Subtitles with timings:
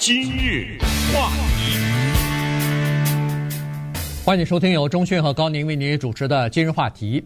[0.00, 0.78] 今日
[1.12, 1.76] 话题，
[4.24, 7.22] 欢迎收听由钟迅和高宁为您主持的今日话题。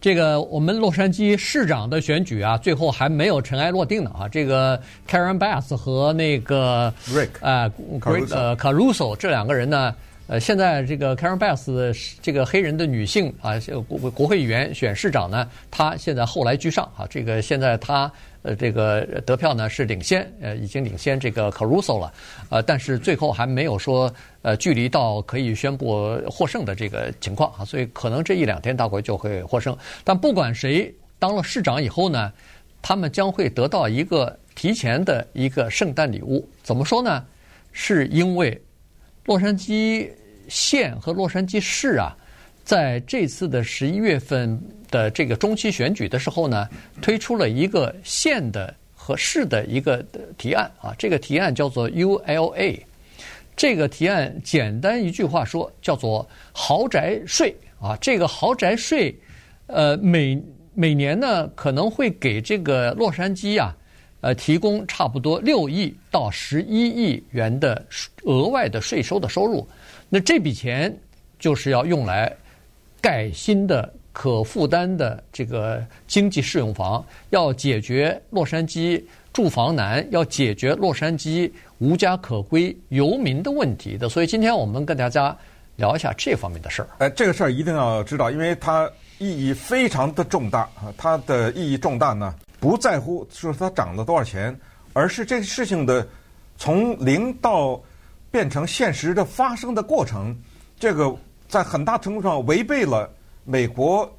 [0.00, 4.26] 这个我们洛杉矶市长的选举啊，最后还没有尘埃落定呢啊。
[4.26, 9.94] 这个 Karen Bass 和那个 Rick 啊 Rick 呃 Caruso 这两个人呢。
[10.26, 13.52] 呃，现在这个 Karen Bass 这个黑人的女性啊，
[13.86, 17.06] 国国会议员选市长呢，她现在后来居上啊。
[17.10, 18.10] 这个现在她
[18.44, 22.14] 呃这个得票呢是领先，呃已经领先这个 Caruso 了，
[22.50, 29.76] 呃但是最后还没有说呃距离到可以宣布获胜的这个情况啊，所以可能这一两天大会就会获胜。
[30.04, 32.32] 但不管谁当了市长以后呢，
[32.80, 36.48] 他们将会得到一个提前的一个圣诞礼物。
[36.62, 37.24] 怎么说呢？
[37.72, 38.56] 是因为。
[39.26, 40.06] 洛杉矶
[40.48, 42.14] 县和洛杉矶市啊，
[42.62, 44.60] 在这次的十一月份
[44.94, 46.68] 的这个中期选举的时候呢，
[47.02, 50.04] 推出了一个县的和市的一个
[50.38, 52.78] 提案啊，这个提案叫做 ULA，
[53.56, 59.12] 这个提案简单一句话说叫做豪宅税啊，这个豪宅税，
[59.66, 60.40] 呃，每
[60.74, 63.76] 每年呢可能会给这个洛杉矶啊。
[64.20, 67.84] 呃，提供差不多六亿到十一亿元的
[68.22, 69.68] 额外的税收的收入，
[70.08, 70.90] 那这笔钱
[71.38, 72.34] 就是要用来
[73.02, 84.08] 盖新的可负担的这个经济适用房，要解决洛杉矶住房难，要解决洛杉矶无家可归游民的问题的。
[84.08, 85.36] 所以今天我们跟大家
[85.74, 86.88] 聊一下这方面的事儿。
[86.98, 90.94] 哎，这个事儿一定要知道，因为它意义非常的重大啊！
[90.96, 92.32] 它的意义重大呢。
[92.60, 94.56] 不在乎说它涨了多少钱，
[94.92, 96.06] 而是这个事情的
[96.56, 97.78] 从零到
[98.30, 100.34] 变成现实的发生的过程，
[100.78, 101.14] 这个
[101.48, 103.12] 在很大程度上违背了
[103.44, 104.10] 美国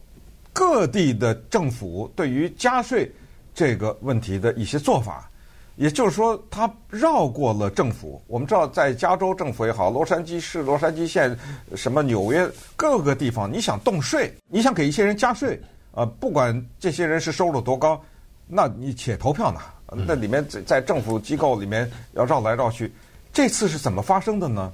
[0.54, 3.12] 各地的政府对于加税
[3.54, 5.30] 这个问题的一些做法。
[5.78, 8.24] 也就是说，它绕过了政府。
[8.28, 11.38] 我们知道，在加州政府也好，洛杉矶市、洛杉矶县、
[11.76, 15.60] 什么纽约各个地方，你想动税，你想给一些人加税，
[15.92, 18.02] 呃，不管这些人是收入多高。
[18.48, 19.60] 那你且投票呢？
[20.08, 22.90] 那里面在在政府机构里面要绕来绕去，
[23.34, 24.72] 这次是怎么发生的呢？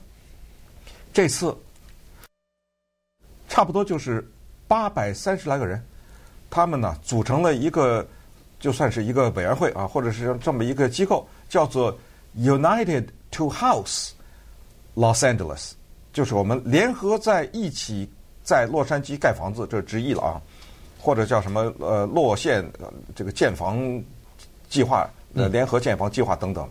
[1.12, 1.58] 这次
[3.50, 4.24] 差不多就是
[4.72, 5.84] 八百三十来个人，
[6.50, 8.08] 他们呢组成了一个
[8.58, 11.94] 就算是一个委员会啊，或者是这么一个机构，叫做
[12.38, 14.12] United to House
[14.96, 15.74] Los Angeles，
[16.14, 18.10] 就是我们联合在一起
[18.44, 20.42] 在洛杉矶盖房子，这直译了啊。
[20.98, 22.64] 或者叫什么呃，洛县
[23.14, 24.02] 这个建房
[24.70, 26.70] 计划呃，联合建房计划等等。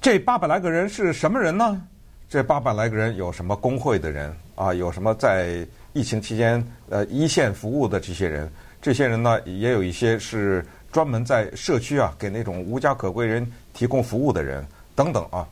[0.00, 1.82] 这八百来个人是什么人呢？
[2.28, 4.72] 这八百来个人有什么工会的人啊？
[4.72, 8.50] 有什么在疫情期间呃一线服务的这些人？
[8.82, 14.64] 这些人呢，也有一些是专门在社区啊给那种无家可归人提供服务的人
[14.94, 15.48] 等等啊。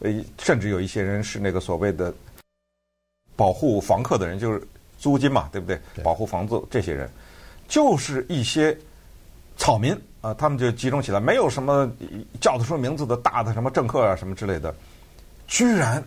[0.00, 2.14] 呃，甚至有一些人是那个所谓的
[3.34, 4.62] 保护房客的人，就是。
[4.98, 5.78] 租金嘛，对不对？
[6.02, 7.06] 保护房子这些人，
[7.68, 8.76] 就是一些
[9.58, 11.86] 草民啊，他们就集中起来，没有什么
[12.40, 14.74] 叫得出名字的大的什么政客啊什么之类的，
[15.46, 16.02] 居然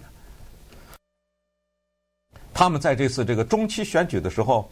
[2.59, 4.69] 他们在这次这个中期选举的时候，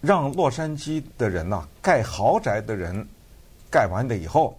[0.00, 3.06] 让洛杉矶的人呐，盖豪宅的人
[3.70, 4.58] 盖完了以后，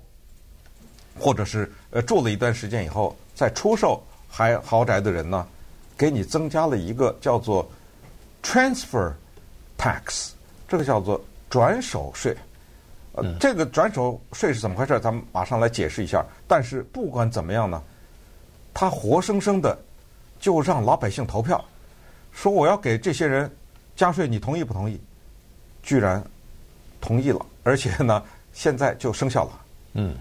[1.18, 4.00] 或者是呃住了一段时间以后再出售
[4.30, 5.48] 还豪宅的人呢，
[5.98, 7.68] 给你增加了一个叫做。
[8.44, 9.12] Transfer
[9.76, 10.30] tax，
[10.68, 11.20] 这个叫做
[11.50, 12.38] 转手税。
[13.14, 15.00] 呃，这个转手税是怎么回事？
[15.00, 16.24] 咱们马上来解释一下。
[16.48, 17.82] 但是不管怎么样呢，
[18.76, 19.76] 他活生生的
[20.40, 21.66] 就让老百姓投票，
[22.38, 23.52] 说我要给这些人
[23.96, 25.02] 加税，你同意不同意？
[25.82, 26.24] 居然
[27.02, 29.52] 同意了，而且呢，现在就生效了。
[29.94, 30.16] 嗯，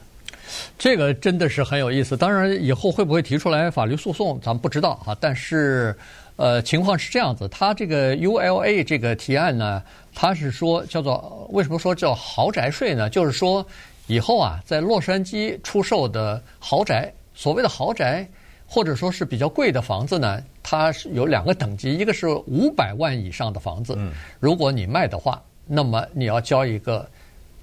[0.78, 2.16] 这个真的是很有意思。
[2.16, 5.15] 当然，以后会不会提出来法律诉讼，咱们不知道啊。
[5.21, 5.94] 但是。
[6.38, 9.83] 呃，情况是这样子，他这个 ULA 这个提案呢，
[10.15, 13.09] 他是说叫做为什么说叫豪宅税呢？
[13.09, 13.66] 就是说
[14.06, 18.28] 以后啊，在洛杉矶出售的豪宅，所谓的豪宅
[18.66, 23.97] 或者说是比较贵的房子呢，它是有两个等级，一个是五百万以上的房子，
[24.41, 27.09] 如果你卖的话，那么你要交一个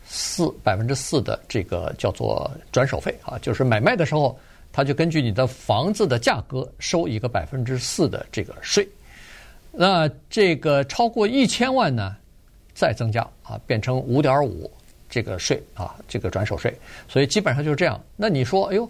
[0.05, 4.39] 四百分之四的这个叫做转手费啊，就是买卖的时候。
[4.75, 8.89] 他就根据你的房子的价格收一个百分之四的这个税，
[9.71, 12.15] 那这个超过一千万呢，
[12.73, 14.71] 再增加啊，变成五点五
[15.13, 16.74] 这个税啊，这个转手税。
[17.07, 18.01] 所以基本上就是这样。
[18.15, 18.89] 那你说，哎呦，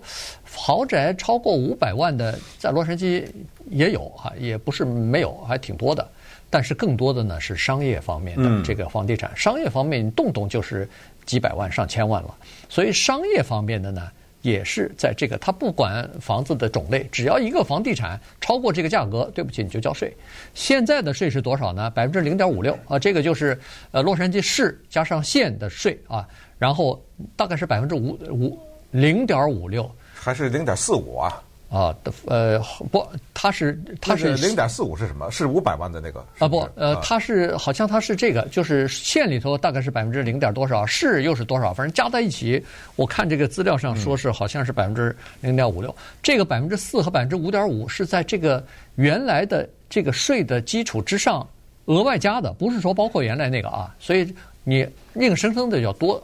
[0.50, 3.25] 豪宅超过五百万的在洛杉矶
[3.70, 6.08] 也有啊，也不是没有，还挺多的。
[6.50, 10.88] 但是更多的呢是商业方面的这个房地产，商业方面你动动就是
[11.25, 12.34] 几百万上千万了。
[12.69, 14.10] 所以商业方面的呢。
[14.44, 20.16] 也是在这个，他不管房子的种类，只要一个房地产超过这个价格，对不起，你就交税。
[20.54, 21.90] 现在的税是多少呢？
[21.90, 23.57] 百分之零点五六啊，这个就是
[23.92, 26.28] 呃洛杉矶市加上县的税啊，
[26.60, 27.01] 然后
[27.36, 28.60] 大概是百分之五五
[28.92, 31.42] 零点五六，还是零点四五啊？
[31.74, 31.96] 啊，
[32.28, 32.60] 呃，
[32.92, 33.04] 不，
[33.34, 35.31] 他是他是零点四五是什么？
[35.31, 36.48] 是五百万的那个啊？
[36.48, 42.64] 不，呃，他是好像他是这个，就是县里头大概是百分之零点多少，市又是多少，反正加在一起，
[42.96, 45.94] 我看这个资料上说是好像是百分之零点五六。
[46.22, 51.44] 这个百分之四和百分之五点五是在这个原来的这个税的基础之上
[51.86, 54.31] 额外加的，不是说包括原来那个啊，所以
[54.64, 56.24] 你硬生生的要多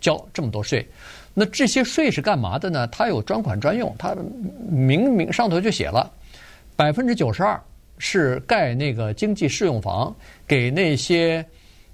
[0.00, 0.84] 交这么多税。
[1.34, 2.86] 那这些税是干嘛的呢？
[2.88, 4.16] 它有专款专用，它
[4.68, 6.10] 明明上头就写了，
[6.74, 7.60] 百分之九十二
[7.98, 10.14] 是盖那个经济适用房，
[10.46, 11.44] 给那些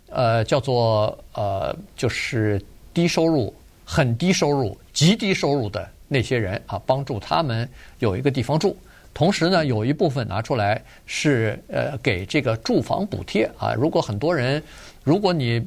[0.09, 2.59] 呃叫做呃就是
[2.95, 3.55] 低收入、
[3.85, 8.75] 很低收入、极低收入的那些人啊，帮助他们有一个地方住。
[9.13, 14.63] 同时呢，有一部分拿出来是呃给这个住房补贴啊，如果很多人。
[15.05, 15.63] 如果你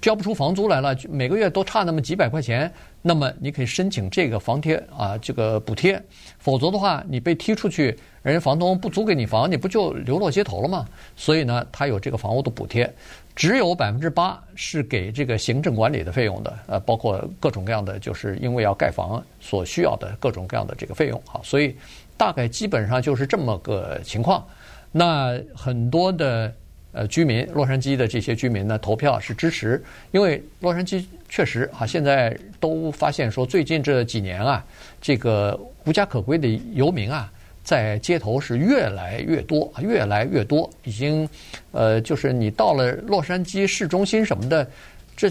[0.00, 2.70] 交不出房租来了，每个月都差那么几百块钱，
[3.00, 6.02] 那么你可以申请这个房贴啊，这个补贴。
[6.40, 10.84] 否则的话，你被踢出去，人家房东不租给你房，你不就流落街头了吗？
[11.14, 12.92] 所以呢，他有这个房屋的补贴，
[13.36, 21.40] 只有百分之八是给这个行政管理的费用的，呃，包括各种各样的，就是因为要盖房所需要的各种各样的这个费用啊。
[21.44, 21.76] 所以
[22.16, 24.44] 大概基本上就是这么个情况。
[24.90, 26.52] 那很多的。
[26.92, 34.64] 呃，居民，洛杉矶的这些居民呢，投票是支持，因为洛杉矶确实啊，现在都发现说，最近这几年啊，
[35.00, 37.30] 这个无家可归的游民啊，
[37.62, 41.28] 在街头是越来越多，越来越多，已经
[41.72, 44.68] 呃，就是你到了洛杉矶市中心什么的，
[45.16, 45.30] 这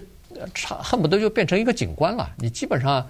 [0.54, 3.06] 差恨不得就变成一个景观了，你基本上。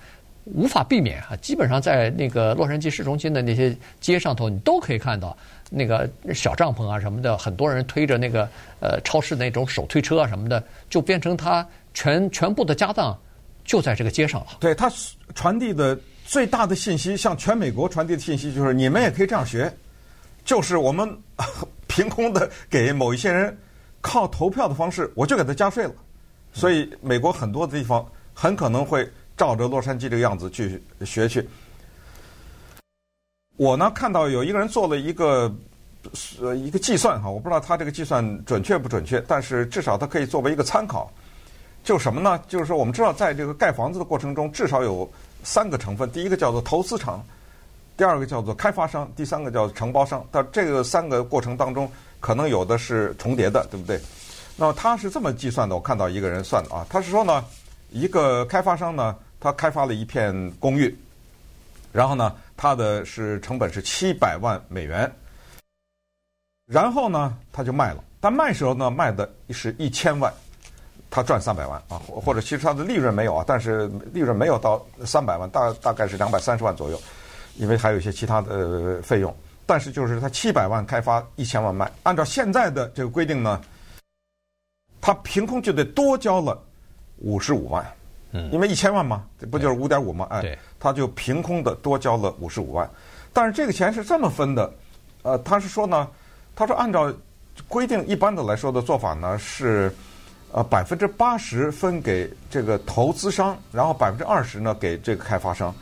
[0.55, 1.35] 无法避免啊！
[1.39, 5.37] 基本上在那个洛杉矶市中心的那些街上头，你都可以看到
[5.69, 8.49] 那个小帐篷啊什么的，很多人推着那个
[8.79, 13.17] 呃超市那种手推车啊什么的，就变成他全全部的家当
[13.63, 14.47] 就在这个街上了。
[14.59, 14.91] 对，他
[15.35, 19.71] 传递的最大的信息，向全美国传递的信息就是：你们也可以这样学，
[20.43, 21.09] 就是我们
[21.87, 23.57] 凭空的给某一些人
[24.01, 25.93] 靠投票的方式，我就给他加税了。
[26.51, 29.09] 所以美国很多的地方很可能会。
[29.39, 31.47] 照着洛杉矶这个样子去学去。
[33.59, 35.53] 我呢看到有一个人做了一个
[36.41, 41.11] 呃一个计算哈，我不知道他这个计算准确不准确，但是至少它可以作为一个参考。
[41.83, 42.39] 就什么呢？
[42.47, 45.09] 就是说我们知道，在这个盖房子的过程中，至少有
[45.43, 47.21] 三个成分：第一个叫做投资厂，
[47.97, 50.25] 第二个叫做开发商，第三个叫做承包商。
[50.31, 51.91] 但这个三个过程当中，
[52.21, 53.99] 可能有的是重叠的，对不对？
[54.55, 57.43] 那么他是这么计算的，我看到一个人算的啊，他是说呢，
[57.91, 59.13] 一个开发商呢。
[59.41, 60.93] 他开发了一片公寓，
[61.93, 65.09] 然后呢，他的是成本是七百万美元，
[66.65, 68.03] 然后呢，他就卖了。
[68.19, 70.29] 但卖时候呢，卖的是一千万，
[71.09, 77.01] 他赚三百万啊，或者其实他的利润没有啊，但是利润没有到三百万，大大概是两百三十万左右，
[77.55, 79.33] 因为还有一些其他的费用。
[79.65, 83.61] 但是就是他七百万开发一千万卖，按照现在的这个规定呢，
[84.99, 86.61] 他凭空就得多交了
[87.19, 87.89] 五十五万。
[88.31, 90.27] 嗯，因为一千万嘛，这不就是五点五嘛？
[90.29, 92.89] 哎，他就凭空的多交了五十五万，
[93.33, 94.71] 但是这个钱是这么分的，
[95.23, 96.07] 呃，他是说呢，
[96.55, 97.11] 他说按照
[97.67, 99.91] 规定一般的来说的做法呢是，
[100.51, 105.73] 呃百分之八十分给这个投资商，然后百分之二十呢给这个开发商。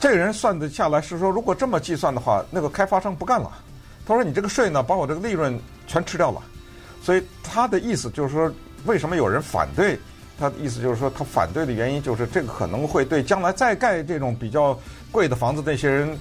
[0.00, 3.52] 这个人算得下来是说，如果这么计算的话，那个开发商不干了。
[4.06, 6.42] 他说你这个税呢把我这个利润全吃掉了，
[7.02, 8.50] 所以他的意思就是说，
[8.86, 9.98] 为什么有人反对？
[10.38, 14.78] 他的意思就是说，他反对的原因就是这个可能会对将来再盖这种比较
[15.12, 16.18] 贵的房子那些人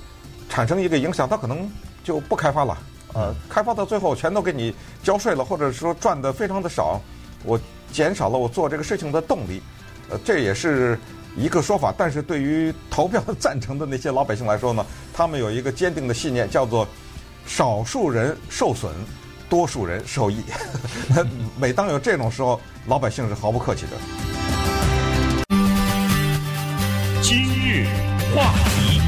[0.49, 1.69] 产生一个影响，他可能
[2.03, 2.77] 就不开发了。
[3.13, 6.99] 呃，开发到最后全都给你交税了，或者说赚的非常的少，
[7.43, 7.59] 我
[7.91, 9.61] 减少了我做这个事情的动力。
[10.09, 10.97] 呃，这也是
[11.35, 11.93] 一个说法。
[11.97, 16.87] 但是对于投票赞成的那些老百姓来说呢，他们有一个坚定的信念，叫做
[17.45, 18.91] 少数人受损。
[19.53, 20.41] 多数人受益，
[21.59, 23.91] 每当有这种时候，老百姓是毫不客气的。
[27.21, 27.85] 今日
[28.35, 28.99] 话题，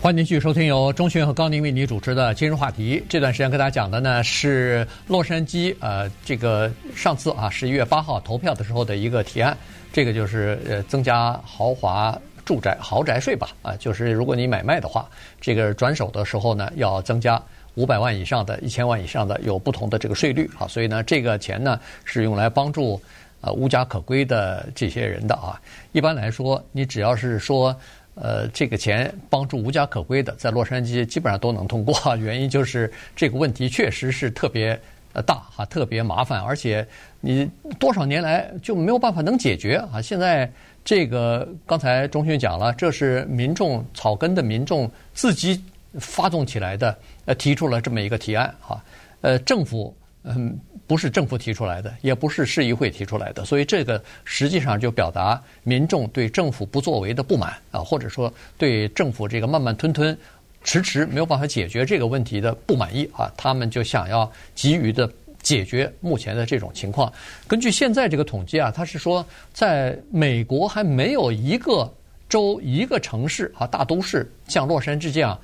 [0.00, 2.98] 欢迎继续收听由钟迅和高宁为你主持的《今日话题》。
[3.10, 9.54] 这段时间跟大家讲的呢是洛杉矶呃，这个上次啊十一月八号投票的时候的一个提案，
[9.92, 15.06] 这个就是呃增加豪华住宅豪宅税吧啊，就是如果你买卖的话，
[15.42, 17.38] 这个转手的时候呢要增加。
[17.76, 23.00] 五百万以上的、一千万以上的有不同的这个税率啊，所以呢，这个钱呢是用来帮助
[23.42, 25.60] 呃无家可归的这些人的啊。
[25.92, 27.76] 一般来说，你只要是说
[28.14, 31.94] 呃这个钱帮助无家可归的，在洛杉矶基本上都能通过。
[32.16, 34.78] 原因就是这个问题确实是特别
[35.12, 36.86] 呃大哈，特别麻烦，而且
[37.20, 40.00] 你多少年来就没有办法能解决啊。
[40.00, 40.50] 现在
[40.82, 45.62] 这个刚才中迅讲了，这是民众草根的民众自己
[46.00, 48.82] 发动起来的，呃提出了这么一个提案哈。
[49.22, 60.16] 呃，政府嗯不是政府提出来的，也不是市议会提出来的，所以这个实际上就表达民众对政府不作为的不满啊，或者说对政府这个慢慢吞吞、
[60.62, 65.10] 迟迟没有办法解决这个问题的不满意啊，他们就想要急于的
[65.42, 67.12] 解决目前的这种情况。
[67.48, 71.92] 根据现在这个统计啊，他是说在美国还没有一个
[72.28, 75.36] 州、一个城市啊大都市像洛杉矶这样。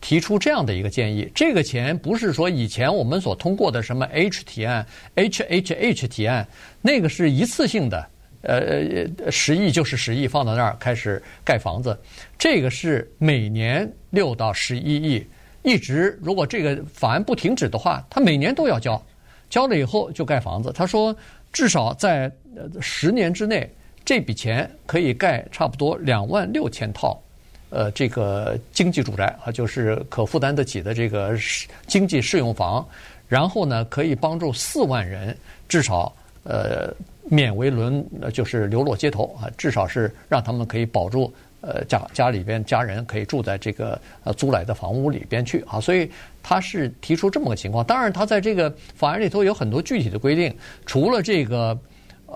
[0.00, 6.46] 提出这样的一个建议，这个钱不是说以前我们所通过的什么 H 提案、HHH 提案，
[6.80, 8.06] 那个是一次性的，
[8.42, 11.98] 呃，十亿就是十亿放到那儿开始盖房子，
[12.38, 15.26] 这个是每年六到十一亿，
[15.62, 19.00] 一直如果这个法案不停止的话，他每年都要交，
[19.50, 20.72] 交了以后就盖房子。
[20.74, 21.14] 他说
[21.52, 22.32] 至少在
[22.80, 23.70] 十年之内，
[24.02, 27.22] 这笔钱可以盖差不多两万六千套。
[27.70, 31.36] 呃，这个经济住宅啊，就是可负担得起的这个
[31.86, 32.84] 经济适用房，
[33.28, 35.36] 然后呢，可以帮助四万人
[35.68, 36.12] 至少
[36.42, 46.10] 呃免为沦，就是流落街头啊，至少是让他们可以保住呃家家里边家人可以住在这个呃租来的房屋里边去啊，所以
[46.42, 47.84] 他是提出这么个情况。
[47.84, 50.52] 当然，他在这个法案里头有很多具体的规定，
[50.84, 51.78] 除了这个。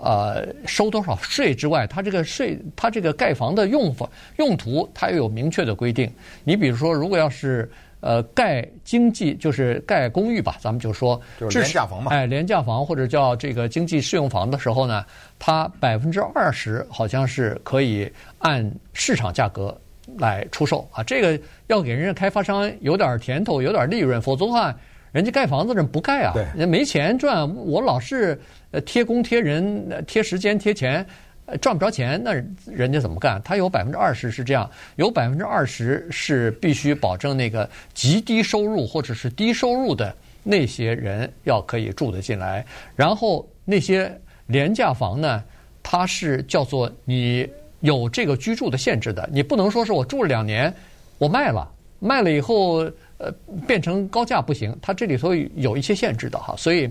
[0.01, 6.11] 呃，收多少税之外，它这个税，它这个盖房的用法用途，它又有明确的规定。
[6.43, 7.69] 你比如说，如果要是
[8.01, 15.05] 呃盖经济，就是盖公寓吧，咱们就说就是廉价房嘛，哎，廉价房或者叫这个经济适用房的时候呢，
[15.39, 19.75] 它百分之二十好像是可以按市场价格
[20.17, 21.01] 来出售啊。
[21.03, 24.75] 这个要给人家开发商有点甜头，有点利润，否则的话。
[25.11, 27.49] 人家盖房子人不盖啊，人家没钱赚。
[27.55, 28.37] 我老是
[28.75, 31.05] 呃贴工贴人贴时间贴钱，
[31.45, 32.33] 呃赚不着钱，那
[32.69, 33.41] 人家怎么干？
[33.41, 40.13] 他有百分之二十是这样，有百分之二十是必须保证那个极低收入或者是低收入的
[40.43, 42.65] 那些人要可以住得进来。
[42.97, 44.11] 然后那些
[44.47, 45.41] 廉价房呢，
[45.81, 47.47] 它是叫做你
[47.79, 50.73] 有这个居住的限制的，你不能说是我住了两年，
[51.17, 52.85] 我卖了，卖了以后。
[53.17, 53.31] 呃，
[53.65, 56.85] 变成高价不行，它这里头有一些限制的哈，所以，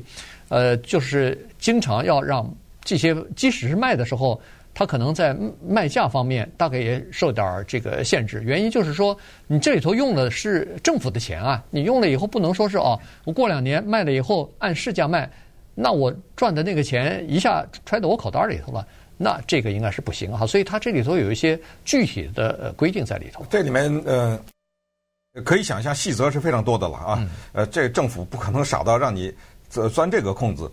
[0.48, 2.48] 呃，就是经常要让
[2.82, 4.40] 这些，即使是卖的时候，
[4.74, 5.36] 它可能在
[5.66, 8.42] 卖价方面大概也受点这个限制。
[8.44, 15.30] 原因就是说，你这里头用的是政府的钱啊，你用了以后不能说是哦，我过两年卖了以后按市价卖，
[15.74, 18.86] 那我赚的那个钱一下揣到我口袋里头了，
[19.16, 20.46] 那这个应该是不行哈。
[20.46, 23.44] 所以它这里头有一些具体的呃规定在里头。
[23.48, 24.38] 这里面呃。
[25.44, 27.18] 可以想象，细则是非常多的了啊。
[27.18, 29.34] 嗯、呃，这政府不可能傻到让你
[29.90, 30.70] 钻这个空子。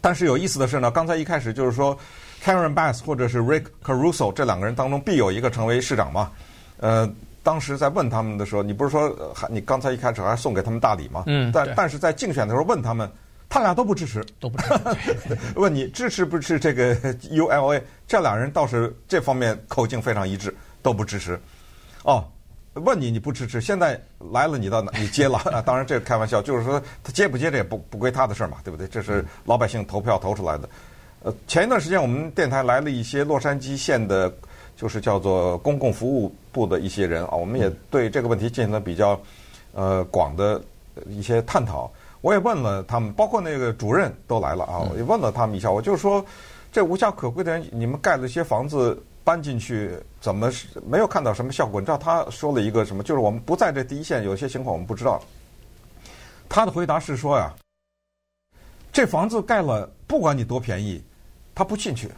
[0.00, 1.98] 但是有意思的是呢，刚才一开始就是说
[2.44, 6.30] ，Karen Bass 或者是 Rick Caruso 这两个人当中必有一个成为市长嘛。
[6.78, 7.10] 呃，
[7.42, 11.24] 当时在问他们的时候，你不是说还你刚才一开始还送给他们大礼吗？
[11.26, 11.50] 嗯。
[11.52, 13.10] 但但是在竞选的时候问他们，
[13.48, 15.36] 他俩都不支持，都不支持。
[15.58, 17.82] 问你支持不支持这个 ULA？
[18.06, 21.40] 这俩人倒是这方面口径非常一致，都不支持。
[22.04, 22.24] 哦。
[22.84, 23.98] 问你你不支持，现在
[24.32, 25.62] 来了你到哪 你接了啊？
[25.62, 28.86] 当然这是开玩笑，就是说他接不接这也不不归他的事儿嘛，对不对？
[28.86, 30.68] 这是老百姓投票投出来的。
[31.22, 34.30] 呃，前一段时间我们电台来了一些洛杉矶县的，
[34.76, 39.18] 就是叫做公共服务部的一些人啊，我们也对这个问题进行了比较
[39.72, 40.60] 呃广的
[41.08, 41.90] 一些探讨。
[42.20, 46.24] 我也问了他们，包括那个主任都来了啊，我也问了他们一下，我就是说
[46.70, 49.02] 这无家可归的人，你们盖了一些房子。
[49.26, 49.90] 搬进去
[50.20, 50.48] 怎么
[50.88, 51.80] 没有看到什么效果？
[51.80, 53.02] 你知道他说了一个什么？
[53.02, 55.20] 就是我们不在这第一线，有些情况我们不知道。
[56.48, 57.52] 他的回答是说呀，
[58.92, 61.02] 这房子盖了，不管你多便宜，
[61.56, 62.08] 他不进去。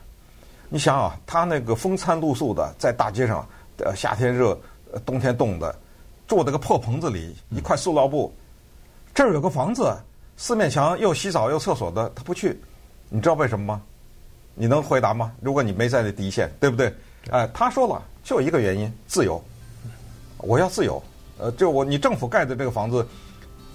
[0.69, 3.49] 你想啊，他那个风餐露宿的，在大街上，
[3.79, 4.61] 呃，夏天热，
[5.07, 5.75] 冬天冻的，
[6.27, 8.31] 住的个破棚子里，一块塑料布，
[9.15, 9.97] 这儿有个房子，
[10.37, 12.61] 四面墙又洗澡又厕所的，他不去。
[13.09, 13.83] 你知道为什么吗？
[14.59, 15.33] 你能回答吗？
[15.41, 16.89] 如果你没在那第一线，对不对？
[17.31, 19.43] 哎、呃，他说了，就一个原因，自由。
[20.39, 21.01] 我要自由。
[21.39, 23.07] 呃，就我你政府盖的这个房子，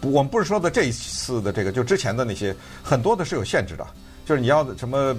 [0.01, 3.87] 我们不是说的这一次的这个，就之前的那些，很多的是有限制的，
[4.25, 5.15] 就是你要什么，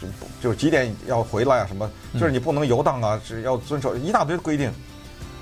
[0.00, 0.08] 就
[0.50, 4.72] 就几点要回来啊，什么，就是你不能游荡啊，只要遵守一大堆的规定。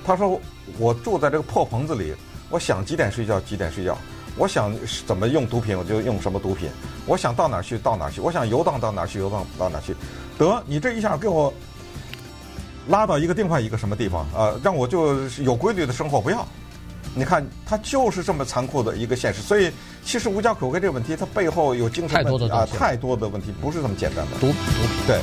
[0.05, 0.41] 他说，
[0.79, 2.13] 我住在这个破棚子里，
[2.51, 3.97] 我想几点睡觉几点睡觉，
[4.37, 4.75] 我想
[5.07, 6.69] 怎么用毒品，我就用什么毒品；
[7.07, 9.95] 我想到哪儿去到哪儿去；我想游荡到哪儿去游荡到哪儿去。
[10.39, 11.53] 得，你这一下给我
[12.89, 14.55] 拉到一个另外一个什么地方啊？
[14.63, 16.47] 让我就有规律的生活，不要。
[17.15, 19.43] 你看，它就是这么残酷的一个现实。
[19.43, 19.71] 所以，
[20.03, 24.39] 其实无家可归这个问题，它背后有精神问题啊，太多的问题，不是这么简单的。
[24.41, 25.21] 毒毒品，对。